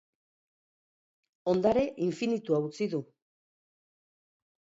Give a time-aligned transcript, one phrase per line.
[1.53, 3.03] Ondare infinitua utzi du.